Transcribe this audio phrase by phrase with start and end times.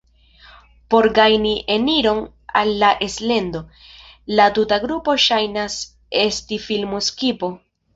[0.87, 3.61] Por gajni eniron al la elsendo,
[4.39, 5.81] la tuta grupo ŝajnas
[6.27, 7.57] esti filmo-skipo.